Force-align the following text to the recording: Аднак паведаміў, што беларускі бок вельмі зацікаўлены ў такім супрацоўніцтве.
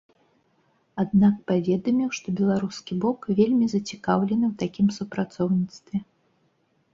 Аднак 1.01 1.35
паведаміў, 1.51 2.07
што 2.19 2.27
беларускі 2.39 2.97
бок 3.03 3.27
вельмі 3.41 3.65
зацікаўлены 3.75 4.45
ў 4.51 4.53
такім 4.63 4.87
супрацоўніцтве. 4.97 5.97